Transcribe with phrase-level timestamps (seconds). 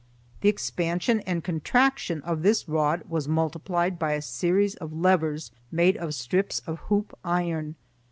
[0.39, 5.95] The expansion and contraction of this rod was multiplied by a series of levers made
[5.95, 7.75] of strips of hoop iron.